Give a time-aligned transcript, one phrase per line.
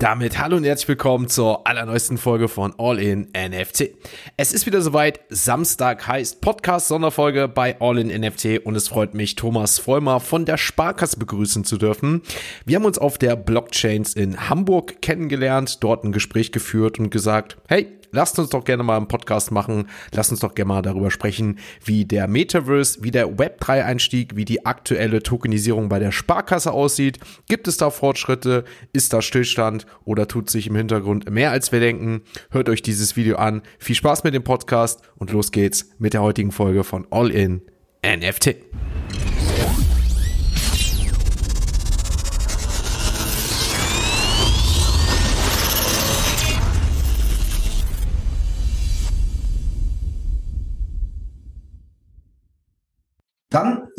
[0.00, 3.90] damit hallo und herzlich willkommen zur allerneuesten Folge von All in NFT.
[4.38, 9.12] Es ist wieder soweit, Samstag heißt Podcast Sonderfolge bei All in NFT und es freut
[9.12, 12.22] mich, Thomas Vollmer von der Sparkasse begrüßen zu dürfen.
[12.64, 17.58] Wir haben uns auf der Blockchains in Hamburg kennengelernt, dort ein Gespräch geführt und gesagt,
[17.68, 19.88] hey, lasst uns doch gerne mal einen Podcast machen.
[20.12, 24.66] Lasst uns doch gerne mal darüber sprechen, wie der Metaverse, wie der Web3-Einstieg, wie die
[24.66, 27.18] aktuelle Tokenisierung bei der Sparkasse aussieht.
[27.48, 28.64] Gibt es da Fortschritte?
[28.92, 32.22] Ist da Stillstand oder tut sich im Hintergrund mehr als wir denken?
[32.50, 33.62] Hört euch dieses Video an.
[33.78, 37.62] Viel Spaß mit dem Podcast und los geht's mit der heutigen Folge von All in
[38.04, 38.56] NFT.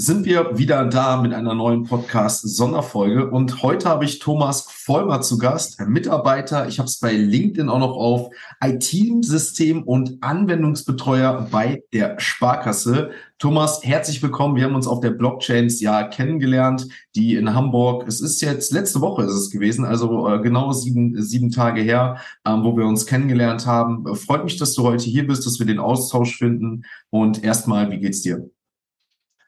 [0.02, 5.38] Sind wir wieder da mit einer neuen Podcast-Sonderfolge und heute habe ich Thomas Vollmer zu
[5.38, 8.32] Gast, Mitarbeiter, ich habe es bei LinkedIn auch noch auf
[8.64, 13.12] IT-System und Anwendungsbetreuer bei der Sparkasse.
[13.38, 14.56] Thomas, herzlich willkommen.
[14.56, 19.02] Wir haben uns auf der Blockchains ja kennengelernt, die in Hamburg, es ist jetzt letzte
[19.02, 23.06] Woche ist es gewesen, also äh, genau sieben, sieben Tage her, ähm, wo wir uns
[23.06, 24.16] kennengelernt haben.
[24.16, 28.00] Freut mich, dass du heute hier bist, dass wir den Austausch finden und erstmal, wie
[28.00, 28.50] geht's dir?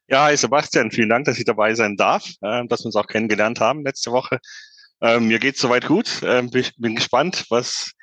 [0.07, 3.07] Ja, hi Sebastian, vielen Dank, dass ich dabei sein darf, äh, dass wir uns auch
[3.07, 4.39] kennengelernt haben letzte Woche.
[5.01, 6.21] Ähm, mir geht's soweit gut.
[6.23, 7.93] Ähm, bin gespannt, was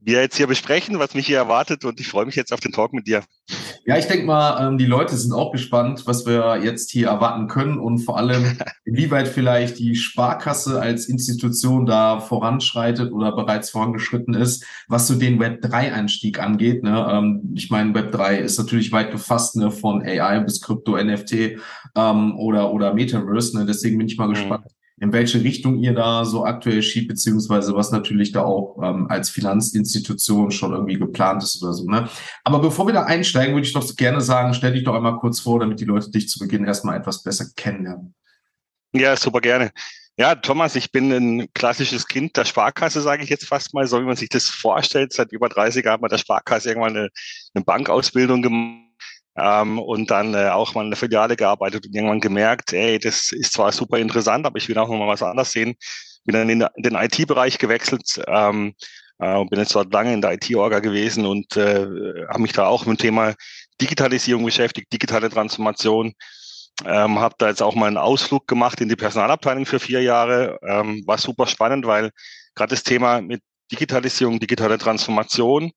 [0.00, 2.72] wir jetzt hier besprechen, was mich hier erwartet und ich freue mich jetzt auf den
[2.72, 3.22] Talk mit dir.
[3.86, 7.48] Ja, ich denke mal, ähm, die Leute sind auch gespannt, was wir jetzt hier erwarten
[7.48, 14.32] können und vor allem, inwieweit vielleicht die Sparkasse als Institution da voranschreitet oder bereits vorangeschritten
[14.32, 16.82] ist, was so den Web3-Einstieg angeht.
[16.82, 17.06] Ne?
[17.10, 19.70] Ähm, ich meine, Web3 ist natürlich weit gefasst, ne?
[19.70, 21.58] von AI bis Krypto, NFT
[21.94, 23.58] ähm, oder, oder Metaverse.
[23.58, 23.66] Ne?
[23.66, 24.64] Deswegen bin ich mal mhm.
[25.04, 29.28] In welche Richtung ihr da so aktuell schiebt, beziehungsweise was natürlich da auch ähm, als
[29.28, 31.84] Finanzinstitution schon irgendwie geplant ist oder so.
[31.84, 32.08] Ne?
[32.42, 35.40] Aber bevor wir da einsteigen, würde ich doch gerne sagen, stell dich doch einmal kurz
[35.40, 38.14] vor, damit die Leute dich zu Beginn erstmal etwas besser kennenlernen.
[38.94, 39.72] Ja, super gerne.
[40.16, 44.00] Ja, Thomas, ich bin ein klassisches Kind der Sparkasse, sage ich jetzt fast mal, so
[44.00, 45.12] wie man sich das vorstellt.
[45.12, 47.08] Seit über 30 Jahren bei der Sparkasse irgendwann eine,
[47.52, 48.83] eine Bankausbildung gemacht
[49.36, 53.32] ähm, und dann äh, auch mal in der Filiale gearbeitet und irgendwann gemerkt, ey, das
[53.32, 55.74] ist zwar super interessant, aber ich will auch noch mal was anderes sehen.
[56.24, 58.74] Bin dann in, in den IT-Bereich gewechselt ähm,
[59.18, 61.86] äh, und bin jetzt dort lange in der IT-Orga gewesen und äh,
[62.28, 63.34] habe mich da auch mit dem Thema
[63.80, 66.12] Digitalisierung beschäftigt, digitale Transformation.
[66.84, 70.58] Ähm, habe da jetzt auch mal einen Ausflug gemacht in die Personalabteilung für vier Jahre.
[70.66, 72.10] Ähm, war super spannend, weil
[72.54, 75.72] gerade das Thema mit Digitalisierung, digitale Transformation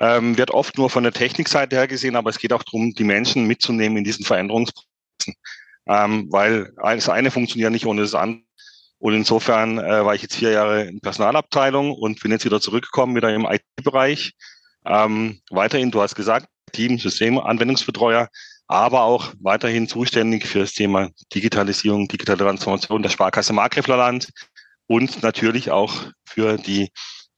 [0.00, 3.04] ähm, wird oft nur von der Technikseite her gesehen, aber es geht auch darum, die
[3.04, 5.34] Menschen mitzunehmen in diesen Veränderungsprozessen,
[5.86, 8.42] ähm, weil das eine funktioniert nicht ohne das andere.
[8.98, 13.14] Und insofern äh, war ich jetzt vier Jahre in Personalabteilung und bin jetzt wieder zurückgekommen,
[13.14, 14.32] wieder im IT-Bereich.
[14.86, 18.28] Ähm, weiterhin, du hast gesagt, Team, System, Anwendungsbetreuer,
[18.68, 24.30] aber auch weiterhin zuständig für das Thema Digitalisierung, digitale Transformation der Sparkasse Markgräflerland
[24.86, 26.90] und natürlich auch für die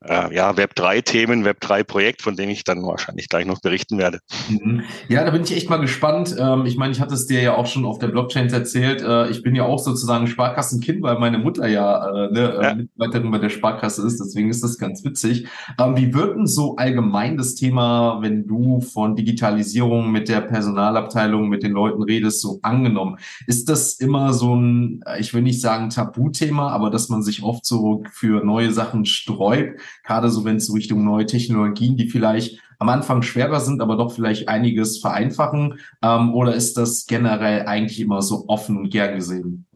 [0.05, 4.21] äh, ja, Web3-Themen, Web3-Projekt, von dem ich dann wahrscheinlich gleich noch berichten werde.
[4.49, 4.85] Mhm.
[5.09, 6.37] Ja, da bin ich echt mal gespannt.
[6.39, 9.03] Ähm, ich meine, ich hatte es dir ja auch schon auf der Blockchain erzählt.
[9.03, 12.75] Äh, ich bin ja auch sozusagen Sparkassenkind, weil meine Mutter ja, äh, ne, ja.
[12.75, 14.21] Mitarbeiterin bei der Sparkasse ist.
[14.21, 15.49] Deswegen ist das ganz witzig.
[15.81, 21.49] Ähm, wie wird denn so allgemein das Thema, wenn du von Digitalisierung mit der Personalabteilung,
[21.49, 23.17] mit den Leuten redest, so angenommen?
[23.49, 27.67] Ist das immer so ein, ich will nicht sagen Tabuthema, aber dass man sich oft
[27.67, 29.81] so für neue Sachen sträubt?
[30.05, 34.13] Gerade so wenn es Richtung neue Technologien, die vielleicht am Anfang schwerer sind, aber doch
[34.13, 35.81] vielleicht einiges vereinfachen?
[36.03, 39.67] Ähm, oder ist das generell eigentlich immer so offen und gern gesehen?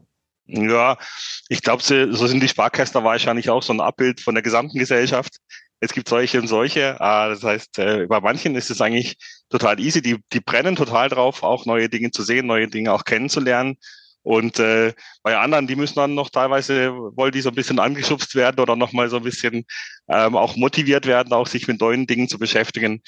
[0.47, 0.99] Ja,
[1.49, 5.37] ich glaube, so sind die Sparkassen wahrscheinlich auch so ein Abbild von der gesamten Gesellschaft.
[5.81, 7.01] Es gibt solche und solche.
[7.01, 9.17] Ah, das heißt, äh, bei manchen ist es eigentlich
[9.49, 10.03] total easy.
[10.03, 13.77] Die, die brennen total drauf, auch neue Dinge zu sehen, neue Dinge auch kennenzulernen.
[14.23, 18.35] Und äh, bei anderen, die müssen dann noch teilweise, wollen die so ein bisschen angeschubst
[18.35, 19.65] werden oder nochmal so ein bisschen
[20.09, 23.03] ähm, auch motiviert werden, auch sich mit neuen Dingen zu beschäftigen.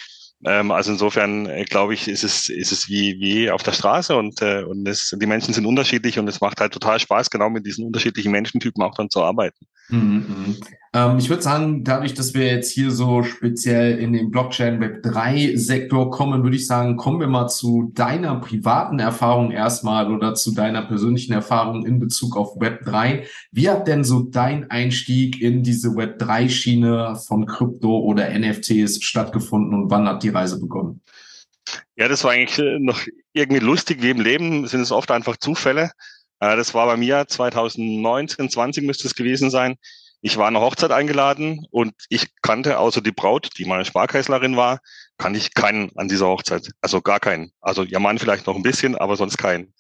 [0.44, 4.16] Ähm, also insofern äh, glaube ich, ist es, ist es wie, wie auf der Straße
[4.16, 7.48] und, äh, und es, die Menschen sind unterschiedlich und es macht halt total Spaß, genau
[7.48, 9.66] mit diesen unterschiedlichen Menschentypen auch dann zu arbeiten.
[9.88, 10.56] Mhm, mhm.
[10.94, 15.02] Ähm, ich würde sagen, dadurch, dass wir jetzt hier so speziell in den Blockchain Web
[15.02, 20.34] 3 Sektor kommen, würde ich sagen, kommen wir mal zu deiner privaten Erfahrung erstmal oder
[20.34, 23.26] zu deiner persönlichen Erfahrung in Bezug auf Web 3.
[23.50, 29.02] Wie hat denn so dein Einstieg in diese Web 3 Schiene von Krypto oder NFTs
[29.02, 31.00] stattgefunden und wann hat die Reise begonnen?
[31.96, 33.00] Ja, das war eigentlich äh, noch
[33.32, 35.90] irgendwie lustig, wie im Leben sind es oft einfach Zufälle.
[36.38, 39.76] Äh, das war bei mir 2019, 20 müsste es gewesen sein
[40.26, 44.56] Ich war an einer Hochzeit eingeladen und ich kannte außer die Braut, die meine Sparkreislerin
[44.56, 44.80] war,
[45.18, 46.70] kannte ich keinen an dieser Hochzeit.
[46.80, 47.52] Also gar keinen.
[47.60, 49.74] Also ihr Mann vielleicht noch ein bisschen, aber sonst keinen.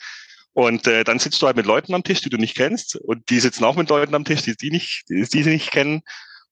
[0.52, 3.30] Und äh, dann sitzt du halt mit Leuten am Tisch, die du nicht kennst, und
[3.30, 6.02] die sitzen auch mit Leuten am Tisch, die die nicht, die, die sie nicht kennen.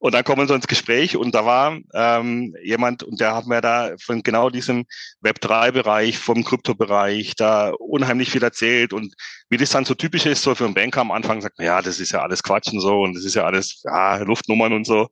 [0.03, 3.61] Und dann kommen sie ins Gespräch und da war ähm, jemand, und der hat mir
[3.61, 4.85] da von genau diesem
[5.23, 8.93] Web3-Bereich, vom Krypto-Bereich, da unheimlich viel erzählt.
[8.93, 9.15] Und
[9.49, 12.01] wie das dann so typisch ist, so für einen Banker am Anfang sagt, ja, das
[12.01, 15.09] ist ja alles Quatsch und so und das ist ja alles ja, Luftnummern und so.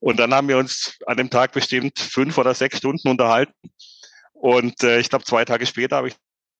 [0.00, 3.54] Und dann haben wir uns an dem Tag bestimmt fünf oder sechs Stunden unterhalten.
[4.34, 6.16] Und äh, ich glaube, zwei Tage später habe ich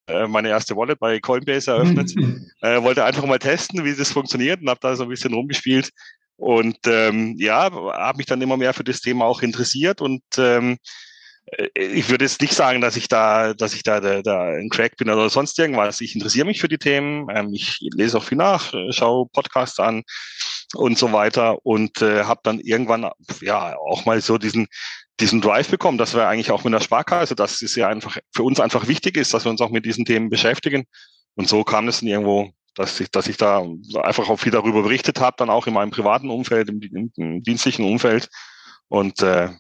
[0.07, 2.15] äh, meine erste Wallet bei Coinbase eröffnet.
[2.63, 5.91] äh, wollte einfach mal testen, wie das funktioniert und habe da so ein bisschen rumgespielt.
[6.37, 10.79] Und ähm, ja, habe mich dann immer mehr für das Thema auch interessiert und ähm,
[11.47, 14.69] äh, ich würde jetzt nicht sagen, dass ich da, dass ich da, da, da ein
[14.69, 16.01] Crack bin oder sonst irgendwas.
[16.01, 17.29] Ich interessiere mich für die Themen.
[17.31, 20.03] Ähm, ich lese auch viel nach, äh, schaue Podcasts an
[20.75, 23.09] und so weiter und äh, habe dann irgendwann
[23.41, 24.67] ja auch mal so diesen
[25.21, 28.43] diesen Drive bekommen, dass wir eigentlich auch mit der Sparkasse, dass es ja einfach für
[28.43, 30.87] uns einfach wichtig ist, dass wir uns auch mit diesen Themen beschäftigen.
[31.37, 33.65] Und so kam es dann irgendwo dass ich, dass ich da
[34.03, 37.43] einfach auch viel darüber berichtet habe, dann auch in meinem privaten Umfeld, im, im, im
[37.43, 38.29] dienstlichen Umfeld.
[38.89, 39.51] Und äh,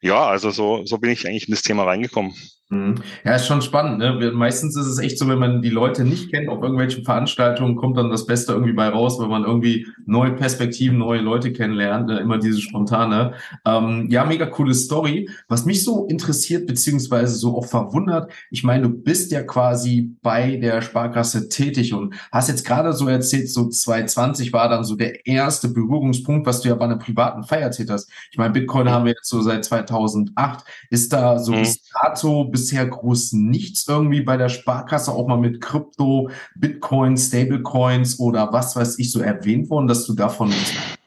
[0.00, 2.34] ja, also so, so bin ich eigentlich in das Thema reingekommen.
[2.72, 2.94] Mhm.
[3.22, 3.98] Ja, ist schon spannend.
[3.98, 4.32] Ne?
[4.32, 7.98] Meistens ist es echt so, wenn man die Leute nicht kennt auf irgendwelchen Veranstaltungen, kommt
[7.98, 12.06] dann das Beste irgendwie bei raus, wenn man irgendwie neue Perspektiven, neue Leute kennenlernt.
[12.06, 12.18] Ne?
[12.20, 13.34] Immer diese spontane.
[13.66, 15.28] Ähm, ja, mega coole Story.
[15.48, 20.56] Was mich so interessiert, beziehungsweise so auch verwundert, ich meine, du bist ja quasi bei
[20.56, 25.26] der Sparkasse tätig und hast jetzt gerade so erzählt, so 2020 war dann so der
[25.26, 28.10] erste Berührungspunkt, was du ja bei einer privaten Feier hast.
[28.30, 30.64] Ich meine, Bitcoin haben wir jetzt so seit 2008.
[30.88, 31.58] Ist da so mhm.
[31.58, 37.16] bis dato, bis bisher groß nichts irgendwie bei der Sparkasse, auch mal mit Krypto, Bitcoin,
[37.16, 40.54] Stablecoins oder was weiß ich so erwähnt worden, dass du davon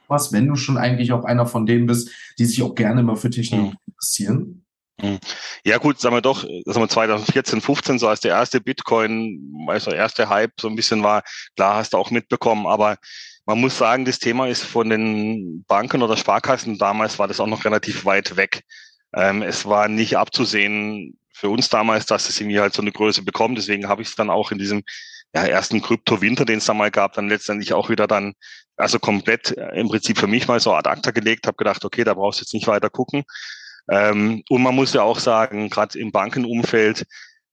[0.08, 3.16] was, wenn du schon eigentlich auch einer von denen bist, die sich auch gerne mal
[3.16, 3.78] für Technologie hm.
[3.88, 4.66] interessieren?
[5.00, 5.20] Hm.
[5.64, 9.92] Ja gut, sagen wir doch, sagen wir 2014, 15, so als der erste Bitcoin, also
[9.92, 11.24] der erste Hype so ein bisschen war,
[11.56, 12.98] klar hast du auch mitbekommen, aber
[13.46, 17.48] man muss sagen, das Thema ist von den Banken oder Sparkassen damals war das auch
[17.48, 18.64] noch relativ weit weg.
[19.16, 23.24] Ähm, es war nicht abzusehen, für uns damals, dass es irgendwie halt so eine Größe
[23.24, 23.58] bekommt.
[23.58, 24.84] Deswegen habe ich es dann auch in diesem
[25.36, 28.34] ja, ersten Krypto-Winter, den es da mal gab, dann letztendlich auch wieder dann,
[28.78, 32.06] also komplett äh, im Prinzip für mich mal so ad acta gelegt, habe gedacht, okay,
[32.06, 33.24] da brauchst du jetzt nicht weiter gucken.
[33.92, 37.06] Ähm, und man muss ja auch sagen, gerade im Bankenumfeld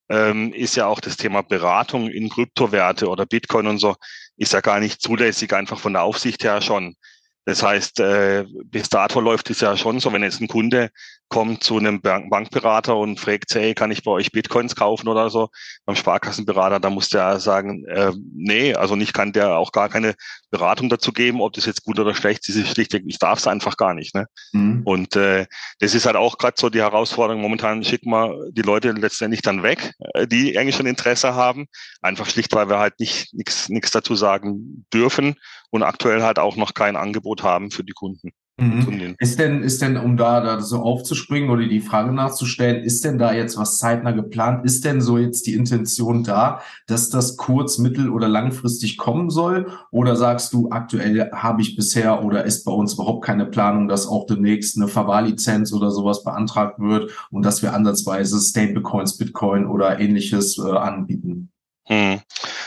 [0.09, 3.95] ähm, ist ja auch das Thema Beratung in Kryptowerte oder Bitcoin und so,
[4.37, 6.95] ist ja gar nicht zulässig, einfach von der Aufsicht her schon.
[7.45, 10.89] Das heißt, äh, bis dato läuft es ja schon so, wenn jetzt ein Kunde
[11.27, 15.49] kommt zu einem Bankberater und fragt, hey, kann ich bei euch Bitcoins kaufen oder so,
[15.83, 20.13] beim Sparkassenberater, da muss der sagen, äh, nee, also nicht kann der auch gar keine
[20.51, 23.77] Beratung dazu geben, ob das jetzt gut oder schlecht ist, schlichtweg, ich darf es einfach
[23.77, 24.13] gar nicht.
[24.13, 24.27] Ne?
[24.51, 24.72] Mhm.
[24.85, 25.45] Und äh,
[25.79, 29.63] das ist halt auch gerade so die Herausforderung, momentan schicken wir die Leute letztendlich dann
[29.63, 31.67] weg, äh, die eigentlich schon Interesse haben,
[32.01, 35.35] einfach schlicht, weil wir halt nicht nichts dazu sagen dürfen
[35.71, 38.31] und aktuell halt auch noch kein Angebot haben für die Kunden.
[38.57, 39.15] Mhm.
[39.17, 43.17] Ist denn, ist denn, um da, da so aufzuspringen oder die Frage nachzustellen, ist denn
[43.17, 44.63] da jetzt was zeitnah geplant?
[44.63, 49.71] Ist denn so jetzt die Intention da, dass das kurz-, mittel- oder langfristig kommen soll?
[49.89, 54.05] Oder sagst du, aktuell habe ich bisher oder ist bei uns überhaupt keine Planung, dass
[54.05, 59.99] auch demnächst eine Verwahrlizenz oder sowas beantragt wird und dass wir ansatzweise Stablecoins, Bitcoin oder
[59.99, 61.49] ähnliches äh, anbieten?
[61.85, 62.21] Hm.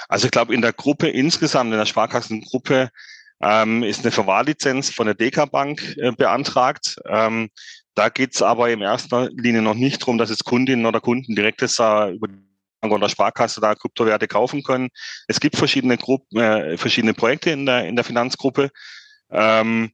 [0.09, 2.90] Also ich glaube, in der Gruppe insgesamt, in der Sparkassengruppe,
[3.40, 6.97] ähm, ist eine Verwahrlizenz von der DK Bank äh, beantragt.
[7.09, 7.50] Ähm,
[7.95, 11.35] da geht es aber in erster Linie noch nicht darum, dass jetzt Kundinnen oder Kunden
[11.35, 12.37] direkt das äh, über die
[12.81, 14.88] Bank oder Sparkasse da Kryptowerte kaufen können.
[15.28, 18.71] Es gibt verschiedene Gruppen, äh, verschiedene Projekte in der, in der Finanzgruppe.
[19.31, 19.93] Ähm,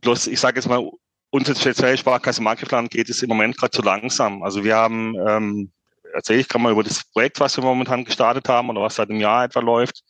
[0.00, 0.88] bloß, ich sage jetzt mal,
[1.30, 4.42] uns jetzt speziell Sparkasse Marketplan geht es im Moment gerade zu langsam.
[4.42, 5.72] Also wir haben, ähm,
[6.14, 9.10] erzähle ich gerade mal über das Projekt, was wir momentan gestartet haben oder was seit
[9.10, 10.02] einem Jahr etwa läuft.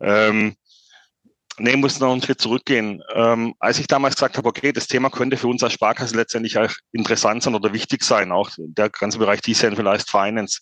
[0.00, 0.56] Ähm,
[1.60, 3.02] Nee, muss noch einen Schritt zurückgehen.
[3.14, 6.56] Ähm, als ich damals gesagt habe, okay, das Thema könnte für uns als Sparkasse letztendlich
[6.58, 10.60] auch interessant sein oder wichtig sein, auch der ganze Bereich Decentralized Finance,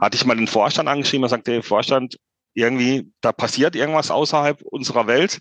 [0.00, 2.16] hatte ich mal den Vorstand angeschrieben und sagte, Vorstand,
[2.54, 5.40] irgendwie, da passiert irgendwas außerhalb unserer Welt.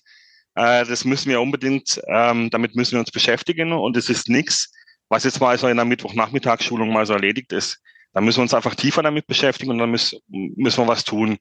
[0.55, 4.71] Äh, das müssen wir unbedingt, ähm, damit müssen wir uns beschäftigen und es ist nichts,
[5.09, 7.79] was jetzt mal so in der Mittwochnachmittagsschulung mal so erledigt ist.
[8.13, 11.37] Da müssen wir uns einfach tiefer damit beschäftigen und dann müssen, müssen wir was tun.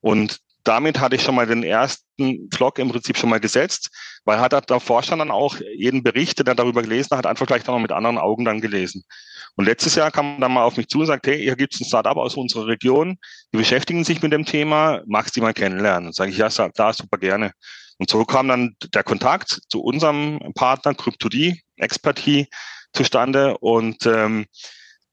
[0.00, 3.90] Und damit hatte ich schon mal den ersten Vlog im Prinzip schon mal gesetzt,
[4.24, 7.46] weil hat er davor schon dann auch jeden Bericht, den er darüber gelesen hat, einfach
[7.46, 9.04] gleich dann noch mit anderen Augen dann gelesen.
[9.56, 11.80] Und letztes Jahr kam dann mal auf mich zu und sagt, hey, hier gibt es
[11.80, 13.18] ein Startup aus unserer Region,
[13.52, 16.08] die beschäftigen sich mit dem Thema, magst du die mal kennenlernen?
[16.08, 17.52] Und sage ich, ja, klar, super gerne.
[17.98, 22.48] Und so kam dann der Kontakt zu unserem Partner CryptoD, Expertise,
[22.92, 23.58] zustande.
[23.58, 24.46] Und ähm,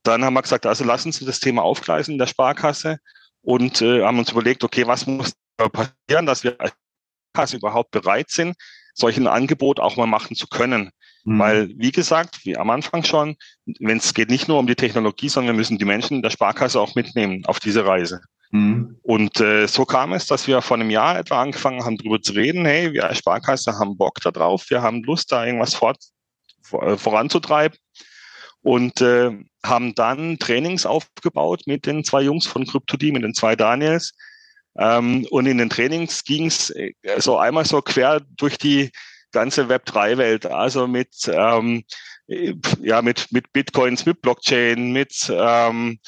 [0.04, 3.00] dann haben wir gesagt, also lassen Sie das Thema aufgleisen in der Sparkasse
[3.48, 6.74] und äh, haben uns überlegt, okay, was muss passieren, dass wir als
[7.30, 8.58] Sparkasse überhaupt bereit sind,
[8.94, 10.92] solch ein Angebot auch mal machen zu können.
[11.24, 11.40] Mhm.
[11.40, 13.38] Weil, wie gesagt, wie am Anfang schon,
[13.80, 16.30] wenn es geht nicht nur um die Technologie, sondern wir müssen die Menschen in der
[16.30, 18.20] Sparkasse auch mitnehmen auf diese Reise.
[18.52, 18.98] Mhm.
[19.02, 22.34] Und äh, so kam es, dass wir vor einem Jahr etwa angefangen haben, darüber zu
[22.34, 26.00] reden, hey, wir als Sparkasse haben Bock da drauf, wir haben Lust, da irgendwas fort,
[26.74, 27.78] äh, voranzutreiben
[28.68, 29.32] und äh,
[29.66, 34.14] haben dann Trainings aufgebaut mit den zwei Jungs von CryptoD, mit den zwei Daniels.
[34.78, 38.92] Ähm, und in den Trainings ging es äh, so einmal so quer durch die
[39.32, 41.86] ganze Web3-Welt, also mit, ähm,
[42.28, 46.00] ja, mit, mit Bitcoins, mit Blockchain, mit ähm,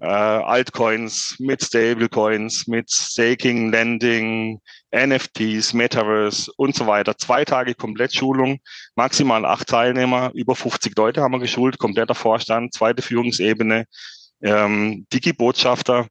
[0.00, 4.60] äh, Altcoins, mit Stablecoins, mit Staking, Lending,
[4.94, 7.16] NFTs, Metaverse und so weiter.
[7.18, 8.60] Zwei Tage Komplettschulung,
[8.94, 13.86] maximal acht Teilnehmer, über 50 Leute haben wir geschult, kompletter Vorstand, zweite Führungsebene,
[14.42, 16.06] ähm, Digi-Botschafter,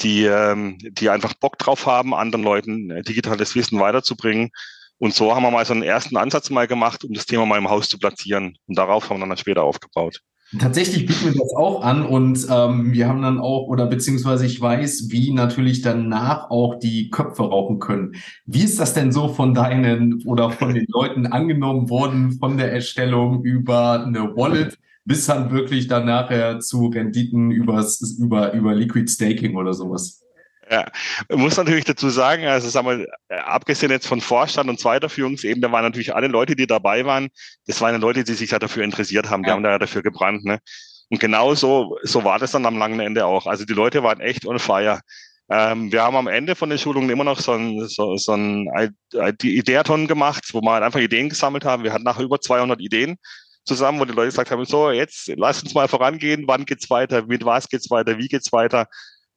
[0.00, 4.50] die, ähm, die einfach Bock drauf haben, anderen Leuten äh, digitales Wissen weiterzubringen.
[4.98, 7.58] Und so haben wir mal so einen ersten Ansatz mal gemacht, um das Thema mal
[7.58, 8.56] im Haus zu platzieren.
[8.66, 10.20] Und darauf haben wir dann später aufgebaut.
[10.58, 14.60] Tatsächlich bieten wir das auch an und ähm, wir haben dann auch, oder beziehungsweise ich
[14.60, 18.14] weiß, wie natürlich danach auch die Köpfe rauchen können.
[18.46, 22.72] Wie ist das denn so von deinen oder von den Leuten angenommen worden, von der
[22.72, 29.10] Erstellung über eine Wallet bis dann wirklich dann nachher zu Renditen übers, über, über Liquid
[29.10, 30.25] Staking oder sowas?
[30.68, 30.86] Ja,
[31.28, 35.70] man muss natürlich dazu sagen, also sagen wir, abgesehen jetzt von Vorstand und zweiter Führungsebene,
[35.70, 37.28] waren natürlich alle Leute, die dabei waren,
[37.66, 39.54] das waren Leute, die sich ja dafür interessiert haben, die ja.
[39.54, 40.44] haben da ja dafür gebrannt.
[40.44, 40.58] Ne?
[41.08, 43.46] Und genau so, so war das dann am langen Ende auch.
[43.46, 45.00] Also die Leute waren echt on fire.
[45.48, 48.68] Ähm, wir haben am Ende von den Schulungen immer noch so ein, so, so ein
[49.12, 51.84] Ideaton gemacht, wo wir halt einfach Ideen gesammelt haben.
[51.84, 53.16] Wir hatten nachher über 200 Ideen
[53.64, 57.24] zusammen, wo die Leute gesagt haben, so, jetzt lass uns mal vorangehen, wann geht's weiter,
[57.26, 58.86] mit was geht's weiter, wie geht's weiter.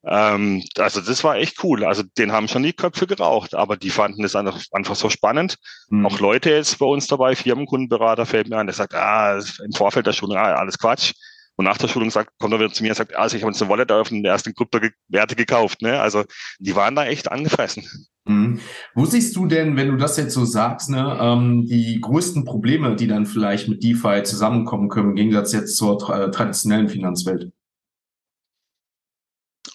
[0.05, 1.83] Ähm, also das war echt cool.
[1.83, 5.57] Also den haben schon die Köpfe geraucht, aber die fanden das einfach, einfach so spannend.
[5.89, 6.05] Mhm.
[6.05, 10.07] Auch Leute jetzt bei uns dabei, Firmenkundenberater fällt mir an, der sagt, ah, im Vorfeld
[10.07, 11.13] der Schulung, ah, alles Quatsch.
[11.55, 13.49] Und nach der Schulung sagt, kommt er wieder zu mir und sagt, also ich habe
[13.49, 15.81] uns eine Wallet auf den ersten Kryptowerte gekauft.
[15.81, 15.99] Ne?
[15.99, 16.23] Also
[16.57, 17.83] die waren da echt angefressen.
[18.23, 18.61] Mhm.
[18.95, 22.95] Wo siehst du denn, wenn du das jetzt so sagst, ne, ähm, die größten Probleme,
[22.95, 27.51] die dann vielleicht mit DeFi zusammenkommen können, im Gegensatz jetzt zur tra traditionellen Finanzwelt?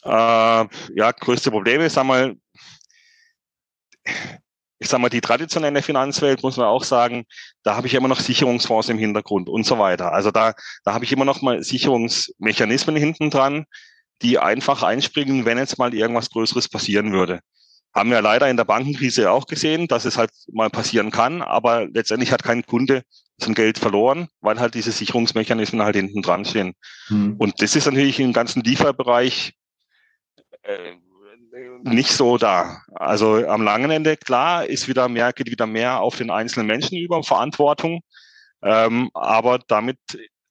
[0.05, 2.37] Äh, ja, größte Probleme, sag mal,
[4.79, 7.25] ich sag mal, die traditionelle Finanzwelt, muss man auch sagen,
[7.63, 10.13] da habe ich immer noch Sicherungsfonds im Hintergrund und so weiter.
[10.13, 13.65] Also da, da habe ich immer noch mal Sicherungsmechanismen hinten dran,
[14.23, 17.41] die einfach einspringen, wenn jetzt mal irgendwas Größeres passieren würde.
[17.95, 21.87] Haben wir leider in der Bankenkrise auch gesehen, dass es halt mal passieren kann, aber
[21.87, 23.03] letztendlich hat kein Kunde
[23.39, 26.75] sein Geld verloren, weil halt diese Sicherungsmechanismen halt hinten dran stehen.
[27.07, 27.37] Hm.
[27.39, 29.55] Und das ist natürlich im ganzen Lieferbereich
[30.65, 30.97] äh,
[31.83, 32.83] nicht so da.
[32.95, 36.99] Also am langen Ende, klar, ist wieder mehr, geht wieder mehr auf den einzelnen Menschen
[36.99, 38.03] über Verantwortung,
[38.63, 39.99] ähm, aber damit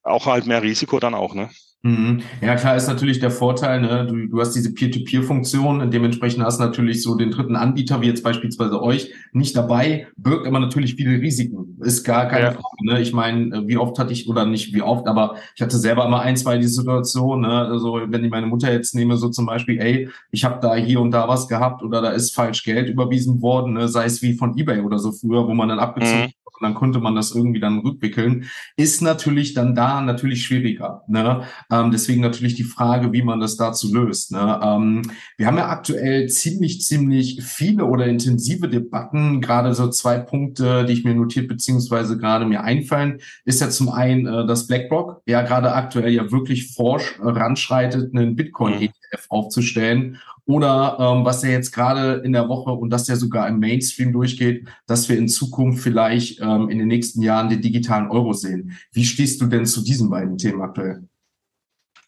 [0.02, 1.50] auch halt mehr Risiko dann auch, ne?
[1.84, 2.22] Mhm.
[2.40, 4.06] Ja, klar ist natürlich der Vorteil, ne?
[4.06, 8.22] du, du hast diese Peer-to-Peer-Funktion, dementsprechend hast du natürlich so den dritten Anbieter, wie jetzt
[8.22, 11.76] beispielsweise euch, nicht dabei, birgt aber natürlich viele Risiken.
[11.82, 12.50] Ist gar keine ja.
[12.52, 12.86] Frage.
[12.86, 13.02] Ne?
[13.02, 16.06] Ich meine, äh, wie oft hatte ich, oder nicht wie oft, aber ich hatte selber
[16.06, 17.52] immer ein, zwei diese Situation, ne?
[17.66, 21.02] also wenn ich meine Mutter jetzt nehme, so zum Beispiel, ey, ich habe da hier
[21.02, 23.88] und da was gehabt oder da ist falsch Geld überwiesen worden, ne?
[23.88, 26.74] sei es wie von Ebay oder so früher, wo man dann abgezogen mhm und dann
[26.74, 28.44] konnte man das irgendwie dann rückwickeln,
[28.76, 31.02] ist natürlich dann da natürlich schwieriger.
[31.08, 31.42] Ne?
[31.70, 34.32] Ähm, deswegen natürlich die Frage, wie man das dazu löst.
[34.32, 34.60] Ne?
[34.62, 35.02] Ähm,
[35.36, 39.40] wir haben ja aktuell ziemlich, ziemlich viele oder intensive Debatten.
[39.40, 43.88] Gerade so zwei Punkte, die ich mir notiert beziehungsweise gerade mir einfallen, ist ja zum
[43.88, 50.18] einen, äh, dass BlackRock ja gerade aktuell ja wirklich forsch äh, ranschreitet, einen Bitcoin-ETF aufzustellen
[50.46, 54.12] oder ähm, was ja jetzt gerade in der Woche und das ja sogar im Mainstream
[54.12, 58.76] durchgeht, dass wir in Zukunft vielleicht ähm, in den nächsten Jahren den digitalen Euro sehen.
[58.92, 61.08] Wie stehst du denn zu diesen beiden Themen aktuell?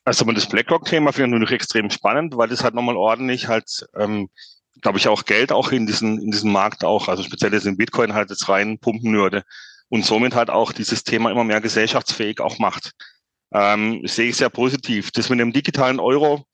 [0.05, 4.29] Also das BlackRock-Thema finde ich natürlich extrem spannend, weil das halt nochmal ordentlich halt, ähm,
[4.83, 7.77] glaube ich, auch Geld auch in diesen, in diesen Markt auch, also speziell jetzt in
[7.77, 9.43] Bitcoin halt jetzt reinpumpen würde
[9.89, 12.93] und somit halt auch dieses Thema immer mehr gesellschaftsfähig auch macht.
[13.53, 15.11] Ähm, sehe ich sehr positiv.
[15.11, 16.45] Das mit dem digitalen Euro,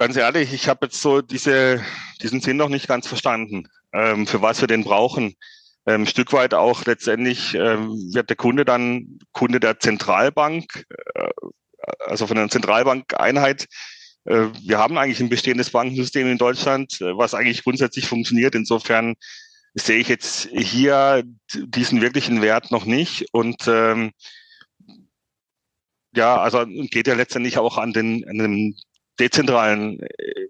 [0.00, 1.84] ganz ehrlich, ich habe jetzt so diese,
[2.22, 5.34] diesen Sinn noch nicht ganz verstanden, ähm, für was wir den brauchen.
[5.86, 11.28] Ähm, Stück weit auch letztendlich ähm, wird der Kunde dann Kunde der Zentralbank, äh,
[12.06, 13.66] also von einer Zentralbankeinheit.
[14.24, 18.54] Äh, wir haben eigentlich ein bestehendes Bankensystem in Deutschland, äh, was eigentlich grundsätzlich funktioniert.
[18.54, 19.16] Insofern
[19.74, 23.26] sehe ich jetzt hier diesen wirklichen Wert noch nicht.
[23.32, 24.12] Und ähm,
[26.16, 28.76] ja, also geht ja letztendlich auch an den, an den
[29.20, 30.48] dezentralen äh,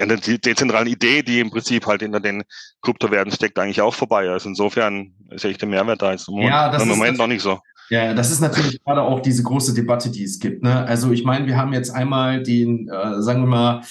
[0.00, 2.42] an der dezentralen Idee, die im Prinzip halt hinter den
[2.82, 4.28] Kryptowerten steckt, eigentlich auch vorbei.
[4.28, 7.42] Also insofern sehe ich den Mehrwert da jetzt im Moment, ja, im Moment noch nicht
[7.42, 7.60] so.
[7.88, 10.62] Ja, das ist natürlich gerade auch diese große Debatte, die es gibt.
[10.62, 10.84] Ne?
[10.86, 13.82] Also ich meine, wir haben jetzt einmal den, äh, sagen wir mal,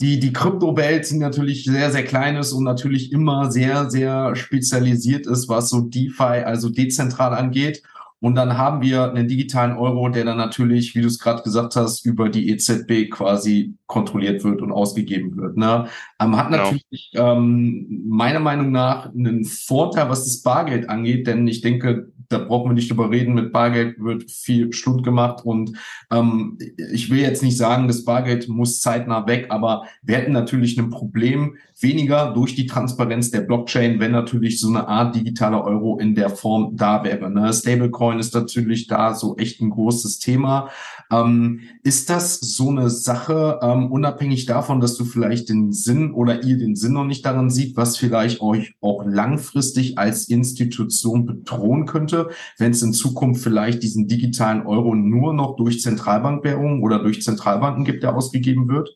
[0.00, 5.26] die, die Kryptowelt, die natürlich sehr, sehr klein ist und natürlich immer sehr, sehr spezialisiert
[5.26, 7.82] ist, was so DeFi, also dezentral angeht.
[8.24, 11.76] Und dann haben wir einen digitalen Euro, der dann natürlich, wie du es gerade gesagt
[11.76, 15.58] hast, über die EZB quasi kontrolliert wird und ausgegeben wird.
[15.58, 15.88] Ne?
[16.18, 16.62] Ähm, hat genau.
[16.62, 22.38] natürlich ähm, meiner Meinung nach einen Vorteil, was das Bargeld angeht, denn ich denke, da
[22.38, 23.34] brauchen wir nicht drüber reden.
[23.34, 25.72] Mit Bargeld wird viel Stund gemacht und
[26.10, 26.58] ähm,
[26.92, 30.90] ich will jetzt nicht sagen, das Bargeld muss zeitnah weg, aber wir hätten natürlich ein
[30.90, 36.14] Problem weniger durch die Transparenz der Blockchain, wenn natürlich so eine Art digitaler Euro in
[36.14, 37.30] der Form da wäre.
[37.30, 37.52] Ne?
[37.52, 40.70] Stablecoin ist natürlich da so echt ein großes Thema.
[41.10, 46.44] Ähm, ist das so eine Sache, ähm, unabhängig davon, dass du vielleicht den Sinn oder
[46.44, 51.86] ihr den Sinn noch nicht daran sieht, was vielleicht euch auch langfristig als Institution bedrohen
[52.24, 57.22] könnte, wenn es in Zukunft vielleicht diesen digitalen Euro nur noch durch Zentralbankwährungen oder durch
[57.22, 58.90] Zentralbanken gibt, der ausgegeben wird?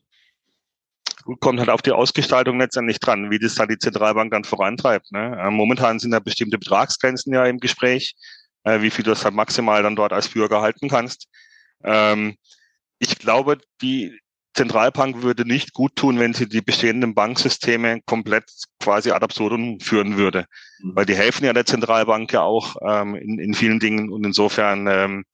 [1.41, 5.13] kommt halt auf die Ausgestaltung letztendlich dran, wie das dann die Zentralbank dann vorantreibt.
[5.13, 5.37] Ne?
[5.39, 8.15] Äh, momentan sind da bestimmte Betragsgrenzen ja im Gespräch,
[8.65, 11.29] äh, wie viel du das halt maximal dann dort als Bürger halten kannst.
[11.85, 12.37] Ähm,
[12.99, 14.19] ich glaube, die
[14.59, 18.51] Zentralbank würde nicht gut tun, wenn sie die bestehenden Banksysteme komplett
[18.81, 20.47] quasi ad absurdum führen würde,
[20.81, 20.97] mhm.
[20.97, 24.89] weil die helfen ja der Zentralbank ja auch ähm, in, in vielen Dingen und insofern,
[24.89, 25.25] ähm,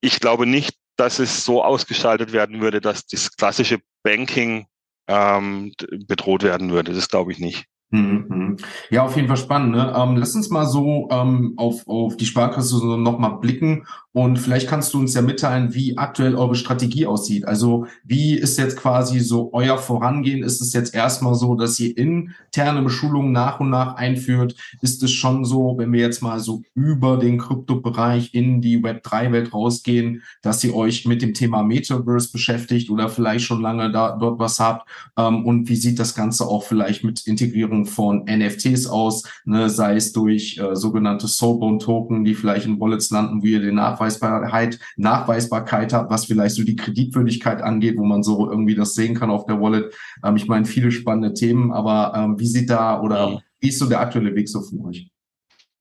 [0.00, 4.66] ich glaube nicht, dass es so ausgestaltet werden würde, dass das klassische Banking
[5.08, 5.72] ähm,
[6.06, 6.92] bedroht werden würde.
[6.92, 7.66] Das glaube ich nicht.
[7.90, 8.56] Mhm, mhm.
[8.90, 9.72] Ja, auf jeden Fall spannend.
[9.72, 9.92] Ne?
[9.96, 14.68] Ähm, lass uns mal so ähm, auf, auf die Sparkasse so nochmal blicken und vielleicht
[14.68, 17.46] kannst du uns ja mitteilen, wie aktuell eure Strategie aussieht.
[17.46, 20.42] Also wie ist jetzt quasi so euer Vorangehen?
[20.42, 24.56] Ist es jetzt erstmal so, dass ihr interne Beschulungen nach und nach einführt?
[24.82, 29.54] Ist es schon so, wenn wir jetzt mal so über den Kryptobereich in die Web3-Welt
[29.54, 34.40] rausgehen, dass ihr euch mit dem Thema Metaverse beschäftigt oder vielleicht schon lange da dort
[34.40, 34.88] was habt?
[35.16, 39.70] Ähm, und wie sieht das Ganze auch vielleicht mit Integrierung von NFTs aus, ne?
[39.70, 43.99] sei es durch äh, sogenannte Soulbone-Token, die vielleicht in Wallets landen, wo ihr den Nachweis
[44.00, 49.14] Nachweisbarkeit, Nachweisbarkeit hat, was vielleicht so die Kreditwürdigkeit angeht, wo man so irgendwie das sehen
[49.14, 49.94] kann auf der Wallet.
[50.24, 53.86] Ähm, ich meine, viele spannende Themen, aber ähm, wie sieht da oder wie ist so
[53.86, 55.10] der aktuelle Weg so von euch?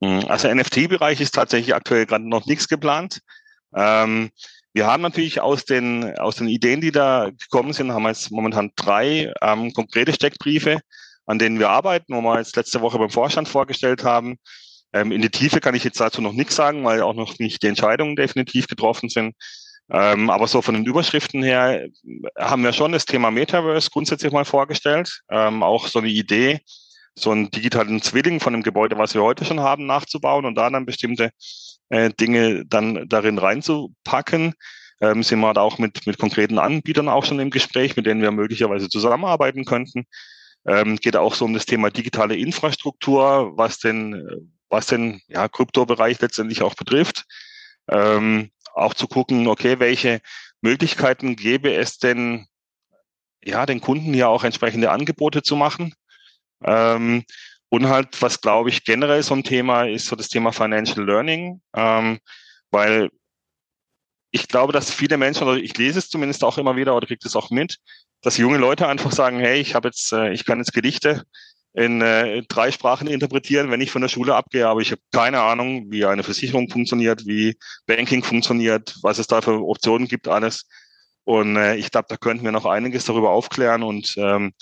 [0.03, 3.21] Hm, also NFT-Bereich ist tatsächlich aktuell gerade noch nichts geplant.
[3.73, 4.29] Ähm,
[4.73, 8.32] wir haben natürlich aus den, aus den Ideen, die da gekommen sind, haben wir jetzt
[8.32, 10.79] momentan drei ähm, konkrete Steckbriefe,
[11.25, 14.38] an denen wir arbeiten, wo wir jetzt letzte Woche beim Vorstand vorgestellt haben.
[14.93, 17.62] Ähm, in die Tiefe kann ich jetzt dazu noch nichts sagen, weil auch noch nicht
[17.63, 19.36] die Entscheidungen definitiv getroffen sind.
[19.91, 21.88] Ähm, aber so von den Überschriften her
[22.38, 25.21] haben wir schon das Thema Metaverse grundsätzlich mal vorgestellt.
[25.30, 26.60] Ähm, auch so eine Idee,
[27.15, 30.69] so einen digitalen Zwilling von dem Gebäude, was wir heute schon haben, nachzubauen und da
[30.69, 31.32] dann bestimmte
[31.89, 34.54] äh, Dinge dann darin reinzupacken.
[35.02, 38.21] Ähm, sind wir da auch mit, mit konkreten Anbietern auch schon im Gespräch, mit denen
[38.21, 40.06] wir möglicherweise zusammenarbeiten könnten.
[40.67, 46.19] Ähm, geht auch so um das Thema digitale Infrastruktur, was denn was den ja, Kryptobereich
[46.21, 47.25] letztendlich auch betrifft.
[47.89, 50.21] Ähm, auch zu gucken, okay, welche
[50.62, 52.47] Möglichkeiten gäbe es denn,
[53.43, 55.93] ja, den Kunden hier auch entsprechende Angebote zu machen.
[56.63, 57.23] Ähm,
[57.69, 61.62] und halt, was glaube ich generell so ein Thema ist, so das Thema Financial Learning,
[61.75, 62.19] ähm,
[62.71, 63.10] weil
[64.32, 67.19] ich glaube, dass viele Menschen, oder ich lese es zumindest auch immer wieder oder kriege
[67.23, 67.77] es auch mit,
[68.21, 71.23] dass junge Leute einfach sagen, hey, ich habe jetzt, äh, ich kann jetzt Gedichte
[71.73, 75.41] in äh, drei Sprachen interpretieren, wenn ich von der Schule abgehe, aber ich habe keine
[75.41, 80.67] Ahnung, wie eine Versicherung funktioniert, wie Banking funktioniert, was es da für Optionen gibt, alles.
[81.25, 84.53] Und äh, ich glaube, da könnten wir noch einiges darüber aufklären und ähm,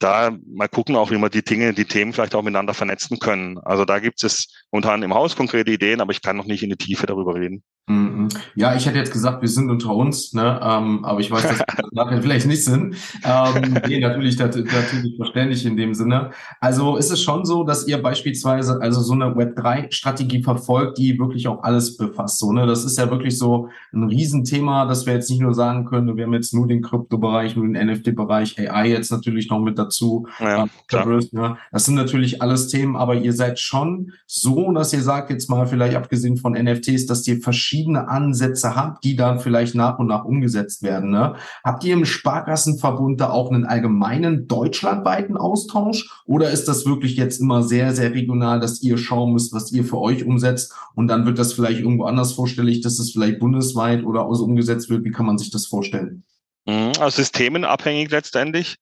[0.00, 3.58] da mal gucken auch, wie wir die Dinge, die Themen vielleicht auch miteinander vernetzen können.
[3.58, 6.70] Also da gibt es momentan im Haus konkrete Ideen, aber ich kann noch nicht in
[6.70, 7.62] die Tiefe darüber reden.
[7.90, 8.28] Mhm.
[8.54, 10.60] Ja, ich hätte jetzt gesagt, wir sind unter uns, ne?
[10.62, 12.94] Ähm, aber ich weiß, dass wir nachher vielleicht nicht sind.
[13.24, 16.30] Ähm, nee, natürlich, natürlich verständlich in dem Sinne.
[16.60, 21.48] Also ist es schon so, dass ihr beispielsweise also so eine Web3-Strategie verfolgt, die wirklich
[21.48, 22.38] auch alles befasst.
[22.38, 22.64] So, ne?
[22.66, 26.24] Das ist ja wirklich so ein Riesenthema, dass wir jetzt nicht nur sagen können, wir
[26.24, 29.89] haben jetzt nur den Krypto-Bereich, nur den NFT-Bereich, AI jetzt natürlich noch mit dazu.
[30.38, 31.56] Ja, ähm, ne?
[31.72, 35.66] Das sind natürlich alles Themen, aber ihr seid schon so, dass ihr sagt, jetzt mal
[35.66, 40.24] vielleicht abgesehen von NFTs, dass ihr verschiedene Ansätze habt, die dann vielleicht nach und nach
[40.24, 41.10] umgesetzt werden.
[41.10, 41.34] Ne?
[41.64, 47.40] Habt ihr im Sparkassenverbund da auch einen allgemeinen deutschlandweiten Austausch oder ist das wirklich jetzt
[47.40, 51.26] immer sehr, sehr regional, dass ihr schauen müsst, was ihr für euch umsetzt und dann
[51.26, 55.04] wird das vielleicht irgendwo anders vorstellig, dass es vielleicht bundesweit oder also umgesetzt wird?
[55.04, 56.24] Wie kann man sich das vorstellen?
[56.66, 58.76] Mhm, also systemenabhängig letztendlich.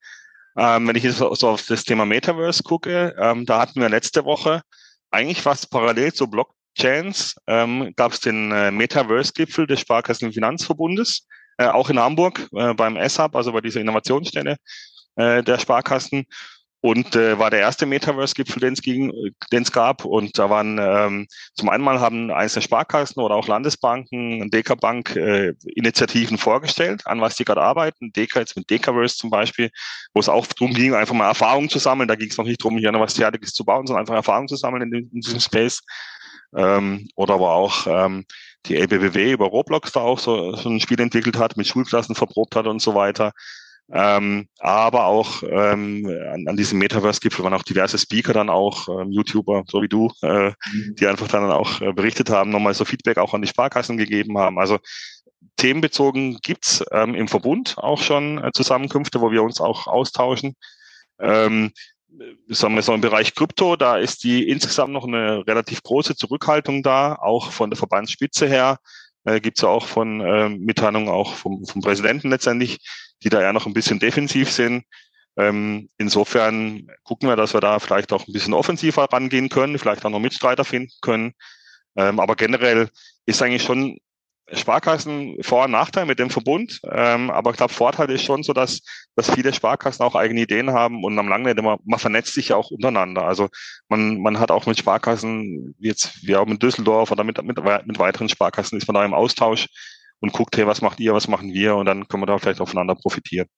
[0.58, 4.24] Ähm, wenn ich jetzt so auf das Thema Metaverse gucke, ähm, da hatten wir letzte
[4.24, 4.62] Woche
[5.12, 11.90] eigentlich fast parallel zu Blockchains, ähm, gab es den äh, Metaverse-Gipfel des Sparkassenfinanzverbundes, äh, auch
[11.90, 14.56] in Hamburg äh, beim S-Hub, also bei dieser Innovationsstelle
[15.14, 16.26] äh, der Sparkassen
[16.80, 19.12] und äh, war der erste Metaverse-Gipfel, den es ging,
[19.50, 20.04] den es gab.
[20.04, 25.16] Und da waren ähm, zum einen mal haben einzelne Sparkassen oder auch Landesbanken, Deka Bank
[25.16, 28.12] äh, Initiativen vorgestellt, an was die gerade arbeiten.
[28.12, 29.70] Deka jetzt mit Dekaverse zum Beispiel,
[30.14, 32.08] wo es auch darum ging, einfach mal Erfahrungen zu sammeln.
[32.08, 34.48] Da ging es noch nicht darum, hier noch was Fertiges zu bauen, sondern einfach Erfahrungen
[34.48, 35.82] zu sammeln in, in diesem Space.
[36.56, 38.24] Ähm, oder aber auch ähm,
[38.66, 42.54] die LBBW über Roblox da auch so, so ein Spiel entwickelt hat, mit Schulklassen verprobt
[42.54, 43.32] hat und so weiter.
[43.90, 49.10] Ähm, aber auch ähm, an, an diesem Metaverse-Gipfel waren auch diverse Speaker dann auch, ähm,
[49.10, 50.94] YouTuber, so wie du, äh, mhm.
[50.98, 54.36] die einfach dann auch äh, berichtet haben, nochmal so Feedback auch an die Sparkassen gegeben
[54.36, 54.58] haben.
[54.58, 54.78] Also
[55.56, 60.54] themenbezogen gibt's ähm, im Verbund auch schon äh, Zusammenkünfte, wo wir uns auch austauschen.
[61.18, 61.72] Ähm,
[62.48, 66.82] sagen wir so im Bereich Krypto, da ist die insgesamt noch eine relativ große Zurückhaltung
[66.82, 68.78] da, auch von der Verbandsspitze her.
[69.24, 72.78] Äh, Gibt es ja auch von äh, Mitteilungen auch vom, vom Präsidenten letztendlich,
[73.22, 74.84] die da eher noch ein bisschen defensiv sind.
[75.36, 80.04] Ähm, insofern gucken wir, dass wir da vielleicht auch ein bisschen offensiver rangehen können, vielleicht
[80.04, 81.32] auch noch Mitstreiter finden können.
[81.96, 82.88] Ähm, aber generell
[83.26, 83.98] ist eigentlich schon
[84.52, 86.80] Sparkassen Vor- und Nachteil mit dem Verbund.
[86.90, 88.80] Ähm, aber ich glaube, Vorteil ist schon so, dass,
[89.14, 92.48] dass viele Sparkassen auch eigene Ideen haben und am langen Ende, man, man vernetzt sich
[92.48, 93.24] ja auch untereinander.
[93.24, 93.48] Also
[93.88, 97.98] man, man hat auch mit Sparkassen, jetzt wie auch mit Düsseldorf oder mit, mit, mit
[97.98, 99.66] weiteren Sparkassen ist man da im Austausch
[100.20, 102.60] und guckt, hey, was macht ihr, was machen wir und dann können wir da vielleicht
[102.60, 103.48] aufeinander profitieren.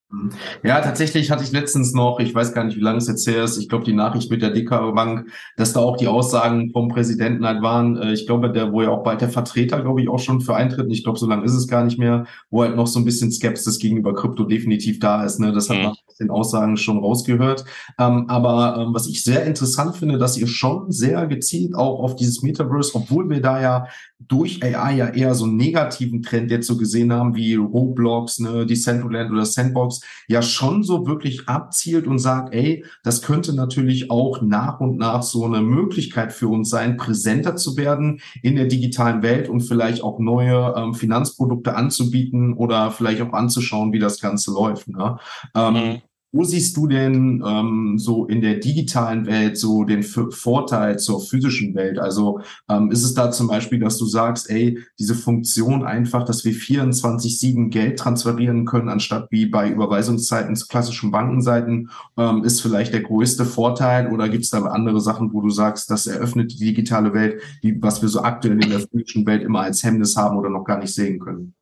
[0.65, 3.45] Ja, tatsächlich hatte ich letztens noch, ich weiß gar nicht, wie lange es jetzt her
[3.45, 6.89] ist, ich glaube die Nachricht mit der DK Bank, dass da auch die Aussagen vom
[6.89, 10.09] Präsidenten halt waren, äh, ich glaube, der, wo ja auch bald der Vertreter, glaube ich,
[10.09, 12.75] auch schon für eintritt, ich glaube, so lange ist es gar nicht mehr, wo halt
[12.75, 15.39] noch so ein bisschen Skepsis gegenüber Krypto definitiv da ist.
[15.39, 15.53] Ne?
[15.53, 15.83] Das hat mhm.
[15.85, 17.65] man aus den Aussagen schon rausgehört.
[17.97, 22.17] Ähm, aber ähm, was ich sehr interessant finde, dass ihr schon sehr gezielt auch auf
[22.17, 23.87] dieses Metaverse, obwohl wir da ja
[24.29, 28.67] durch AI ja eher so einen negativen Trend jetzt so gesehen haben, wie Roblox, ne,
[28.67, 34.43] Decentraland oder Sandbox, ja schon so wirklich abzielt und sagt, ey, das könnte natürlich auch
[34.43, 39.23] nach und nach so eine Möglichkeit für uns sein, präsenter zu werden in der digitalen
[39.23, 44.53] Welt und vielleicht auch neue ähm, Finanzprodukte anzubieten oder vielleicht auch anzuschauen, wie das Ganze
[44.53, 44.89] läuft.
[44.89, 45.19] Ne?
[45.55, 46.03] Ähm, mhm.
[46.33, 51.21] Wo siehst du denn ähm, so in der digitalen Welt so den F Vorteil zur
[51.21, 51.99] physischen Welt?
[51.99, 56.45] Also ähm, ist es da zum Beispiel, dass du sagst, ey, diese Funktion einfach, dass
[56.45, 62.93] wir 24-7 Geld transferieren können, anstatt wie bei Überweisungszeiten zu klassischen Bankenseiten, ähm, ist vielleicht
[62.93, 64.13] der größte Vorteil?
[64.13, 67.83] Oder gibt es da andere Sachen, wo du sagst, das eröffnet die digitale Welt, die,
[67.83, 70.79] was wir so aktuell in der physischen Welt immer als Hemmnis haben oder noch gar
[70.79, 71.55] nicht sehen können?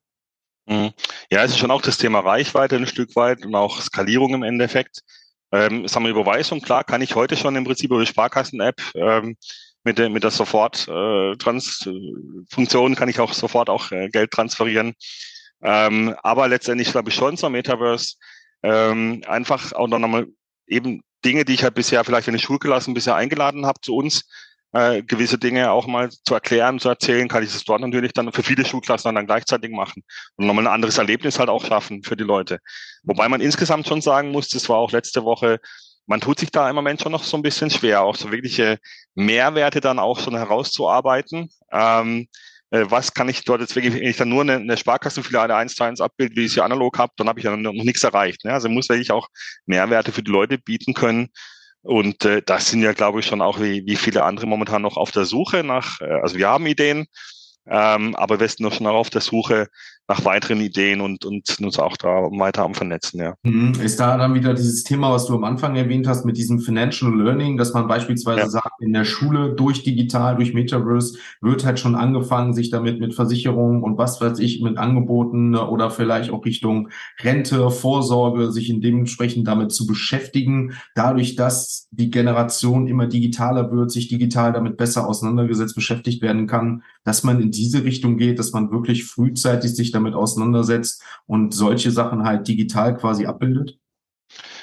[0.69, 0.93] Mhm.
[1.31, 4.43] Ja, es ist schon auch das Thema Reichweite ein Stück weit und auch Skalierung im
[4.43, 5.01] Endeffekt.
[5.51, 9.39] Ähm, sagen wir Überweisung, klar, kann ich heute schon im Prinzip über die Sparkassen-App ähm,
[9.83, 14.93] mit der, mit der Sofort-Trans-Funktion äh, kann ich auch sofort auch äh, Geld transferieren.
[15.63, 18.17] Ähm, aber letztendlich glaube ich schon so Metaverse
[18.63, 20.27] ähm, einfach auch noch nochmal
[20.67, 23.97] eben Dinge, die ich halt bisher vielleicht in die Schule gelassen, bisher eingeladen habe zu
[23.97, 24.29] uns,
[24.73, 28.33] äh, gewisse Dinge auch mal zu erklären, zu erzählen, kann ich das dort natürlich dann
[28.33, 30.03] für viele Schulklassen dann gleichzeitig machen
[30.37, 32.59] und nochmal ein anderes Erlebnis halt auch schaffen für die Leute.
[33.03, 35.61] Wobei man insgesamt schon sagen muss, das war auch letzte Woche,
[36.07, 38.79] man tut sich da im Moment schon noch so ein bisschen schwer, auch so wirkliche
[39.15, 41.51] Mehrwerte dann auch schon herauszuarbeiten.
[41.71, 42.29] Ähm,
[42.71, 45.75] äh, was kann ich dort jetzt wirklich, wenn ich dann nur eine, eine Sparkassenfiliale eins
[45.75, 48.45] zu eins abbild, wie ich sie analog habe, dann habe ich ja noch nichts erreicht.
[48.45, 48.53] Ne?
[48.53, 49.29] Also muss wirklich auch
[49.67, 51.29] Mehrwerte für die Leute bieten können,
[51.83, 54.97] und äh, das sind ja, glaube ich, schon auch wie, wie viele andere momentan noch
[54.97, 57.07] auf der Suche nach, äh, also wir haben Ideen,
[57.71, 59.69] ähm, aber wir sind noch schon auf der Suche
[60.09, 63.35] nach weiteren Ideen und, und uns auch da weiter am Vernetzen, ja.
[63.43, 63.75] Mhm.
[63.83, 67.15] Ist da dann wieder dieses Thema, was du am Anfang erwähnt hast, mit diesem Financial
[67.15, 68.49] Learning, dass man beispielsweise ja.
[68.49, 73.15] sagt, in der Schule durch digital, durch Metaverse wird halt schon angefangen, sich damit mit
[73.15, 76.89] Versicherungen und was weiß ich, mit Angeboten oder vielleicht auch Richtung
[77.21, 83.91] Rente, Vorsorge, sich in dementsprechend damit zu beschäftigen, dadurch, dass die Generation immer digitaler wird,
[83.91, 88.53] sich digital damit besser auseinandergesetzt, beschäftigt werden kann, dass man in diese Richtung geht, dass
[88.53, 93.79] man wirklich frühzeitig sich damit auseinandersetzt und solche Sachen halt digital quasi abbildet?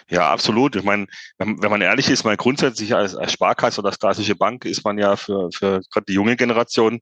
[0.10, 0.76] Ja, absolut.
[0.76, 4.64] Ich meine, wenn, man ehrlich ist, mal grundsätzlich als, als Sparkasse oder als klassische Bank
[4.66, 7.02] ist man ja für, für gerade die junge Generation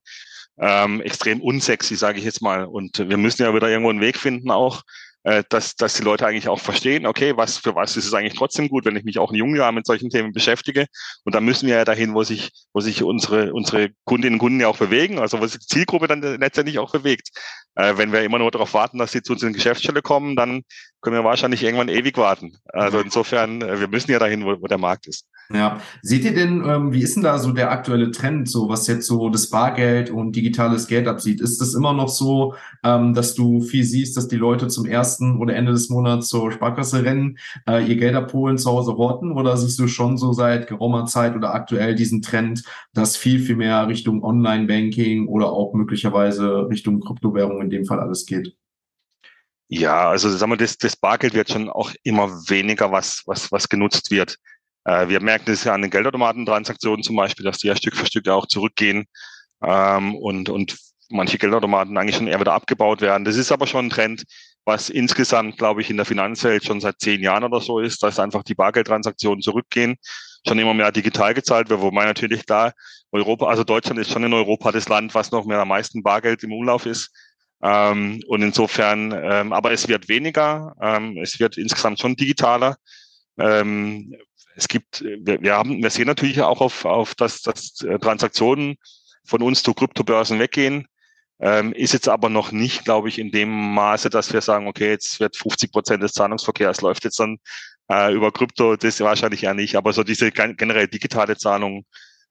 [0.57, 2.65] ähm, extrem unsexy, sage ich jetzt mal.
[2.65, 4.83] Und wir müssen ja wieder irgendwo einen Weg finden, auch
[5.23, 8.33] äh, dass, dass die Leute eigentlich auch verstehen, okay, was für was ist es eigentlich
[8.33, 10.85] trotzdem gut, wenn ich mich auch in jungen Jahren mit solchen Themen beschäftige.
[11.23, 14.59] Und da müssen wir ja dahin, wo sich, wo sich unsere, unsere Kundinnen und Kunden
[14.59, 17.29] ja auch bewegen, also wo sich die Zielgruppe dann letztendlich auch bewegt.
[17.75, 20.35] Äh, wenn wir immer nur darauf warten, dass sie zu uns in die Geschäftsstelle kommen,
[20.35, 20.63] dann
[21.01, 22.57] können wir wahrscheinlich irgendwann ewig warten.
[22.65, 25.27] Also insofern, äh, wir müssen ja dahin, wo, wo der Markt ist.
[25.51, 28.87] Ja, seht ihr denn, ähm, wie ist denn da so der aktuelle Trend, so was
[28.87, 31.41] jetzt so das Bargeld und digitales Geld absieht?
[31.41, 35.37] Ist es immer noch so, ähm, dass du viel siehst, dass die Leute zum ersten
[35.37, 39.33] oder Ende des Monats zur Sparkasse rennen, äh, ihr Geld abholen, zu Hause horten?
[39.33, 43.57] Oder siehst du schon so seit geraumer Zeit oder aktuell diesen Trend, dass viel, viel
[43.57, 48.55] mehr Richtung Online-Banking oder auch möglicherweise Richtung Kryptowährung in dem Fall alles geht?
[49.75, 53.67] Ja, also sagen wir, das, das Bargeld wird schon auch immer weniger, was, was, was
[53.67, 54.37] genutzt wird.
[54.85, 58.05] Äh, wir merken das ja an den Geldautomatentransaktionen zum Beispiel, dass die ja Stück für
[58.05, 59.05] Stück auch zurückgehen
[59.63, 60.77] ähm, und, und
[61.09, 63.25] manche Geldautomaten eigentlich schon eher wieder abgebaut werden.
[63.25, 64.23] Das ist aber schon ein Trend,
[64.65, 68.19] was insgesamt, glaube ich, in der Finanzwelt schon seit zehn Jahren oder so ist, dass
[68.19, 69.95] einfach die Bargeldtransaktionen zurückgehen,
[70.47, 72.71] schon immer mehr digital gezahlt wird, wobei natürlich da
[73.11, 76.43] Europa, also Deutschland ist schon in Europa das Land, was noch mehr am meisten Bargeld
[76.43, 77.11] im Umlauf ist.
[77.61, 82.75] Ähm, und insofern, ähm, aber es wird weniger, ähm, es wird insgesamt schon digitaler.
[83.37, 84.13] Ähm,
[84.55, 88.75] es gibt, wir, wir haben, wir sehen natürlich auch auf, auf dass, dass äh, Transaktionen
[89.25, 90.87] von uns zu Kryptobörsen weggehen.
[91.39, 94.89] Ähm, ist jetzt aber noch nicht, glaube ich, in dem Maße, dass wir sagen, okay,
[94.89, 97.37] jetzt wird 50 Prozent des Zahlungsverkehrs läuft jetzt dann
[97.89, 99.75] äh, über Krypto, das wahrscheinlich eher nicht.
[99.75, 101.85] Aber so diese generell digitale Zahlung,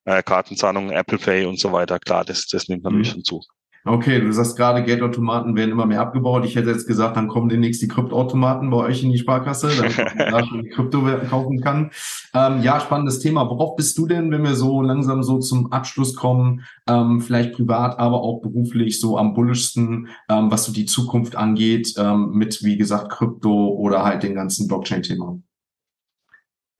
[0.04, 3.12] äh, Kartenzahlung, Apple Pay und so weiter, klar, das, das nimmt natürlich mhm.
[3.12, 3.42] schon zu.
[3.84, 6.44] Okay, du sagst gerade, Geldautomaten werden immer mehr abgebaut.
[6.44, 9.96] Ich hätte jetzt gesagt, dann kommen demnächst die Kryptoautomaten bei euch in die Sparkasse, damit
[9.96, 11.90] man da schon Krypto kaufen kann.
[12.32, 13.50] Ähm, ja, spannendes Thema.
[13.50, 17.98] Worauf bist du denn, wenn wir so langsam so zum Abschluss kommen, ähm, vielleicht privat,
[17.98, 22.76] aber auch beruflich so am bullischsten, ähm, was so die Zukunft angeht, ähm, mit, wie
[22.76, 25.40] gesagt, Krypto oder halt den ganzen Blockchain-Thema?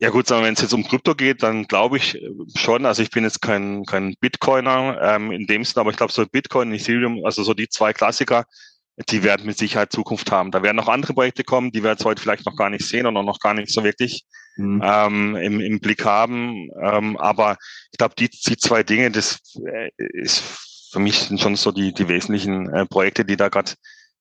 [0.03, 3.11] Ja gut, wenn es jetzt um Krypto geht, dann glaube ich äh, schon, also ich
[3.11, 7.25] bin jetzt kein, kein Bitcoiner ähm, in dem Sinne, aber ich glaube so Bitcoin, Ethereum,
[7.25, 8.45] also so die zwei Klassiker,
[9.11, 10.51] die werden mit Sicherheit Zukunft haben.
[10.51, 13.07] Da werden noch andere Projekte kommen, die wir jetzt heute vielleicht noch gar nicht sehen
[13.07, 14.25] oder noch gar nicht so wirklich
[14.57, 14.83] mhm.
[14.85, 16.69] ähm, im, im Blick haben.
[16.83, 17.57] Ähm, aber
[17.93, 20.43] ich glaube, die, die zwei Dinge, das äh, ist
[20.91, 23.75] für mich sind schon so die, die wesentlichen äh, Projekte, die da gerade,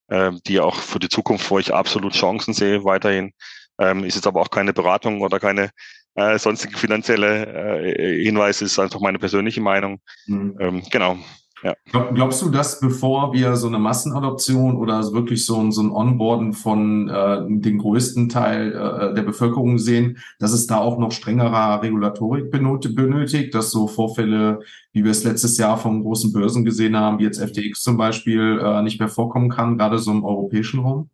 [0.09, 3.33] äh, die auch für die Zukunft, wo ich absolut Chancen sehe, weiterhin
[3.81, 5.71] ähm, ist jetzt aber auch keine Beratung oder keine
[6.15, 9.99] äh, sonstige finanzielle äh, Hinweis, ist einfach meine persönliche Meinung.
[10.27, 10.57] Mhm.
[10.59, 11.17] Ähm, genau.
[11.63, 11.75] Ja.
[11.91, 16.53] Glaubst du, dass bevor wir so eine Massenadoption oder wirklich so ein, so ein Onboarden
[16.53, 21.83] von äh, dem größten Teil äh, der Bevölkerung sehen, dass es da auch noch strengerer
[21.83, 27.19] Regulatorik benötigt, dass so Vorfälle, wie wir es letztes Jahr von großen Börsen gesehen haben,
[27.19, 31.11] wie jetzt FTX zum Beispiel, äh, nicht mehr vorkommen kann, gerade so im europäischen Raum?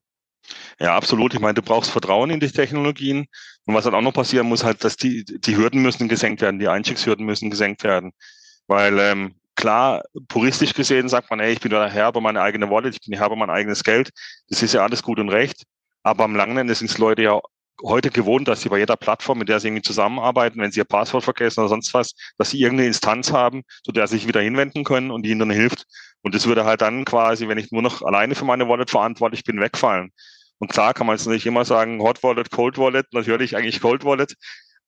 [0.79, 1.33] Ja, absolut.
[1.33, 3.25] Ich meine, du brauchst Vertrauen in die Technologien.
[3.65, 6.59] Und was dann auch noch passieren muss, halt, dass die, die Hürden müssen gesenkt werden,
[6.59, 8.11] die Einstiegshürden müssen gesenkt werden.
[8.67, 12.69] Weil ähm, klar, puristisch gesehen sagt man, ey, ich bin der Herr über meine eigene
[12.69, 14.11] Wallet, ich bin der Herr über mein eigenes Geld.
[14.49, 15.63] Das ist ja alles gut und recht.
[16.03, 17.41] Aber am langen Ende sind es Leute ja
[17.83, 20.85] heute gewohnt, dass sie bei jeder Plattform, mit der sie irgendwie zusammenarbeiten, wenn sie ihr
[20.85, 24.41] Passwort vergessen oder sonst was, dass sie irgendeine Instanz haben, zu der sie sich wieder
[24.41, 25.85] hinwenden können und die ihnen dann hilft.
[26.21, 29.43] Und das würde halt dann quasi, wenn ich nur noch alleine für meine Wallet verantwortlich
[29.43, 30.11] bin, wegfallen.
[30.59, 34.03] Und klar kann man jetzt nicht immer sagen, Hot Wallet, Cold Wallet, natürlich eigentlich Cold
[34.03, 34.35] Wallet.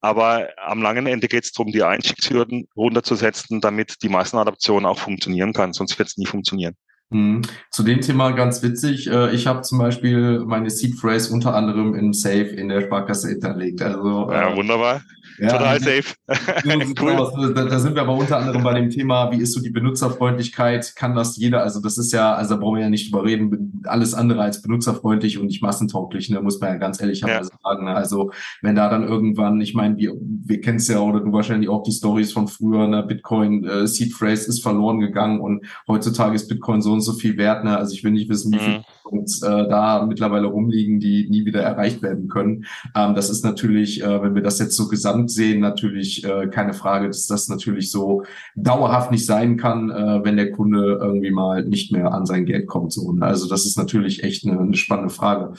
[0.02, 5.54] Aber am langen Ende geht es darum, die Einstiegshürden runterzusetzen, damit die Massenadaption auch funktionieren
[5.54, 5.74] kann.
[5.74, 6.76] Sonst wird es nie funktionieren.
[7.12, 7.41] Hm.
[7.72, 9.08] Zu dem Thema ganz witzig.
[9.08, 13.30] Äh, ich habe zum Beispiel meine Seed Phrase unter anderem im Safe in der Sparkasse
[13.30, 13.82] hinterlegt.
[13.82, 15.02] Also, ja, äh, wunderbar.
[15.39, 16.15] Ja, Total safe.
[17.02, 17.54] cool.
[17.56, 20.93] Da, da, sind wir aber unter anderem bei dem Thema, wie ist so die Benutzerfreundlichkeit?
[20.95, 21.63] Kann das jeder?
[21.63, 24.62] Also das ist ja, also da brauchen wir ja nicht drüber reden, alles andere als
[24.62, 27.41] benutzerfreundlich und nicht massentauglich, ne, muss man ja ganz ehrlich ja.
[27.43, 27.86] sagen.
[27.86, 27.95] Ne?
[27.95, 31.69] Also wenn da dann irgendwann, ich meine, wir, wir kennen es ja oder du wahrscheinlich
[31.69, 36.36] auch die Stories von früher, ne, Bitcoin äh, Seed Phrase ist verloren gegangen und heutzutage
[36.36, 37.64] ist Bitcoin so und so viel wert.
[37.64, 37.78] Ne?
[37.78, 38.84] Also ich will nicht wissen, wie viel mhm.
[39.04, 42.66] uns äh, da mittlerweile rumliegen, die nie wieder erreicht werden können.
[42.96, 46.74] Ähm, das ist natürlich, äh, wenn wir das jetzt so gesamt sehen, natürlich äh, keine
[46.74, 48.24] Frage, dass das natürlich so
[48.56, 52.68] dauerhaft nicht sein kann, äh, wenn der Kunde irgendwie mal nicht mehr an sein Geld
[52.68, 52.92] kommt.
[52.92, 53.12] So.
[53.14, 53.26] Ne?
[53.26, 55.54] Also das ist natürlich echt eine, eine spannende Frage.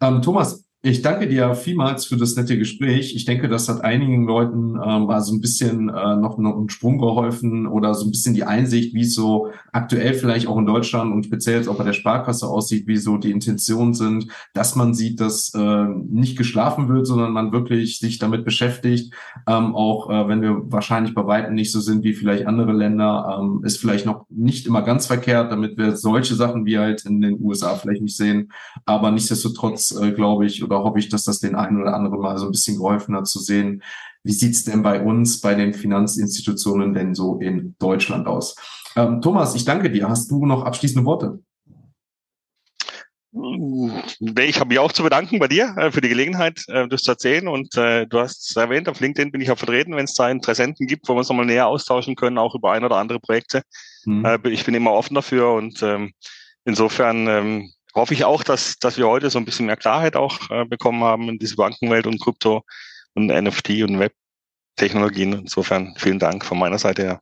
[0.00, 3.14] Ähm, Thomas, Ich danke dir vielmals für das nette Gespräch.
[3.14, 6.70] Ich denke, das hat einigen Leuten äh, mal so ein bisschen äh, noch, noch einen
[6.70, 10.66] Sprung geholfen oder so ein bisschen die Einsicht, wie es so aktuell vielleicht auch in
[10.66, 14.74] Deutschland und speziell jetzt auch bei der Sparkasse aussieht, wie so die Intentionen sind, dass
[14.74, 19.14] man sieht, dass äh, nicht geschlafen wird, sondern man wirklich sich damit beschäftigt.
[19.46, 23.38] Ähm, auch äh, wenn wir wahrscheinlich bei weitem nicht so sind wie vielleicht andere Länder,
[23.40, 27.20] ähm, ist vielleicht noch nicht immer ganz verkehrt, damit wir solche Sachen wie halt in
[27.20, 28.50] den USA vielleicht nicht sehen.
[28.84, 32.38] Aber nichtsdestotrotz äh, glaube ich, oder hoffe ich, dass das den einen oder anderen mal
[32.38, 33.82] so ein bisschen geholfen hat zu sehen,
[34.24, 38.56] wie sieht's denn bei uns, bei den Finanzinstitutionen denn so in Deutschland aus?
[38.96, 40.08] Ähm, Thomas, ich danke dir.
[40.08, 41.40] Hast du noch abschließende Worte?
[44.44, 47.12] Ich habe mich auch zu bedanken bei dir äh, für die Gelegenheit, äh, das zu
[47.12, 47.48] erzählen.
[47.48, 50.30] Und äh, du hast es erwähnt, auf LinkedIn bin ich auch vertreten, wenn es da
[50.30, 53.62] Interessenten gibt, wo wir uns nochmal näher austauschen können, auch über ein oder andere Projekte.
[54.04, 54.26] Mhm.
[54.44, 56.12] Ich bin immer offen dafür und ähm,
[56.64, 60.50] insofern ähm, hoffe ich auch, dass, dass wir heute so ein bisschen mehr Klarheit auch
[60.50, 62.64] äh, bekommen haben in diese Bankenwelt und Krypto
[63.14, 65.32] und NFT und Web-Technologien.
[65.34, 67.20] Insofern vielen Dank von meiner Seite her.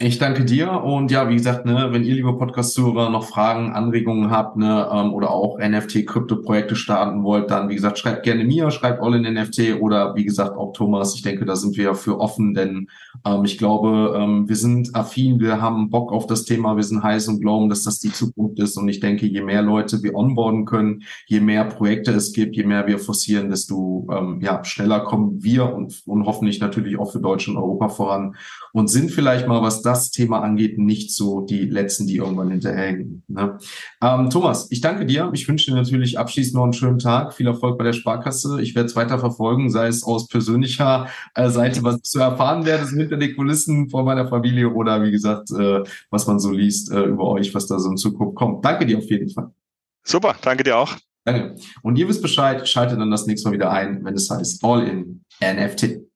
[0.00, 4.28] Ich danke dir und ja, wie gesagt, ne, wenn ihr liebe Podcast-Zuhörer noch Fragen, Anregungen
[4.28, 9.00] habt, ne, ähm, oder auch NFT-Krypto-Projekte starten wollt, dann wie gesagt, schreibt gerne mir, schreibt
[9.00, 11.14] all in NFT oder wie gesagt auch Thomas.
[11.14, 12.88] Ich denke, da sind wir für offen, denn
[13.24, 17.04] ähm, ich glaube, ähm, wir sind affin, wir haben Bock auf das Thema, wir sind
[17.04, 18.76] heiß und glauben, dass das die Zukunft ist.
[18.76, 22.64] Und ich denke, je mehr Leute wir onboarden können, je mehr Projekte es gibt, je
[22.64, 27.20] mehr wir forcieren, desto ähm, ja schneller kommen wir und, und hoffentlich natürlich auch für
[27.20, 28.34] Deutschland und Europa voran
[28.72, 33.22] und sind vielleicht mal was das Thema angeht, nicht so die letzten, die irgendwann hinterherhängen.
[33.28, 33.58] Ne?
[34.02, 35.30] Ähm, Thomas, ich danke dir.
[35.32, 37.34] Ich wünsche dir natürlich abschließend noch einen schönen Tag.
[37.34, 38.60] Viel Erfolg bei der Sparkasse.
[38.60, 42.92] Ich werde es weiter verfolgen, sei es aus persönlicher äh, Seite, was du erfahren werdest
[42.92, 47.02] hinter den Kulissen von meiner Familie oder wie gesagt, äh, was man so liest äh,
[47.02, 48.64] über euch, was da so in Zukunft kommt.
[48.64, 49.50] Danke dir auf jeden Fall.
[50.04, 50.96] Super, danke dir auch.
[51.24, 51.56] Danke.
[51.82, 54.86] Und ihr wisst Bescheid, schaltet dann das nächste Mal wieder ein, wenn es heißt All
[54.86, 56.13] in NFT.